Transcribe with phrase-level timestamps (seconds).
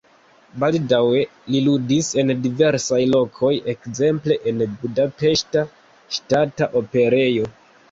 [0.61, 1.19] Baldaŭe
[1.55, 5.67] li ludis en diversaj lokoj, ekzemple en Budapeŝta
[6.19, 7.55] Ŝtata Operejo.